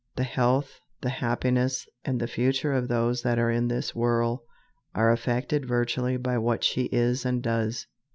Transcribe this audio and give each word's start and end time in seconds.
The 0.15 0.23
health, 0.23 0.79
the 1.01 1.09
happiness, 1.11 1.87
and 2.03 2.19
the 2.19 2.25
future 2.25 2.73
of 2.73 2.87
those 2.87 3.21
that 3.21 3.37
are 3.37 3.51
in 3.51 3.67
this 3.67 3.93
whirl 3.93 4.45
are 4.95 5.11
affected 5.11 5.67
vitally 5.67 6.17
by 6.17 6.39
what 6.39 6.63
she 6.63 6.85
is 6.85 7.23
and 7.23 7.39
does. 7.43 7.85